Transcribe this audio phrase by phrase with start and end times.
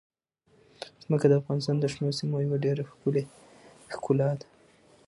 [1.03, 3.23] ځمکه د افغانستان د شنو سیمو یوه ډېره ښکلې
[3.93, 4.47] ښکلا ده.